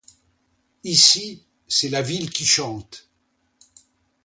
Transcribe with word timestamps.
Ici, 0.83 1.45
c'est 1.67 1.89
la 1.89 2.01
ville 2.01 2.31
qui 2.31 2.43
chante. 2.43 3.07